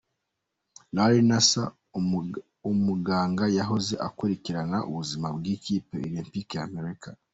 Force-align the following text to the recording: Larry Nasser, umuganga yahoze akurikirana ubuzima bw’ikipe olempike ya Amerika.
Larry 0.95 1.21
Nasser, 1.29 1.67
umuganga 2.71 3.43
yahoze 3.57 3.93
akurikirana 4.07 4.77
ubuzima 4.89 5.27
bw’ikipe 5.37 5.95
olempike 6.07 6.53
ya 6.57 6.65
Amerika. 6.69 7.09